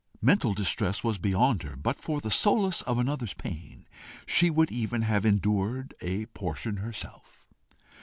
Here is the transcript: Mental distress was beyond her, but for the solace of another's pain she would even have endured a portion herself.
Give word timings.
Mental 0.19 0.55
distress 0.55 1.03
was 1.03 1.19
beyond 1.19 1.61
her, 1.61 1.75
but 1.75 1.99
for 1.99 2.19
the 2.21 2.31
solace 2.31 2.81
of 2.81 2.97
another's 2.97 3.35
pain 3.35 3.85
she 4.25 4.49
would 4.49 4.71
even 4.71 5.03
have 5.03 5.27
endured 5.27 5.93
a 6.01 6.25
portion 6.33 6.77
herself. 6.77 7.45